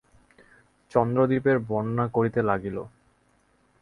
চন্দ্রদ্বীপের 0.91 1.57
বর্ণনা 1.67 2.05
করিতে 2.07 2.39
লাগিল। 2.43 2.77